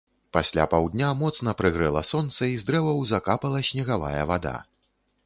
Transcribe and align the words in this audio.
Пасля 0.35 0.63
паўдня 0.71 1.09
моцна 1.19 1.53
прыгрэла 1.59 2.01
сонца, 2.11 2.41
і 2.53 2.55
з 2.63 2.67
дрэваў 2.71 3.05
закапала 3.13 3.63
снегавая 3.69 4.23
вада. 4.33 4.57